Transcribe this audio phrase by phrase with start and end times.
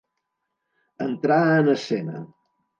[1.07, 2.27] Entrar en escena.